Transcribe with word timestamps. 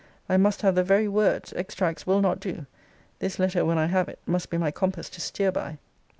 I 0.27 0.35
must 0.35 0.63
have 0.63 0.73
the 0.73 0.83
very 0.83 1.07
words: 1.07 1.53
extracts 1.53 2.07
will 2.07 2.21
not 2.21 2.39
do. 2.39 2.65
This 3.19 3.37
letter, 3.37 3.63
when 3.63 3.77
I 3.77 3.85
have 3.85 4.09
it, 4.09 4.17
must 4.25 4.49
be 4.49 4.57
my 4.57 4.71
compass 4.71 5.11
to 5.11 5.21
steer 5.21 5.51
by. 5.51 5.77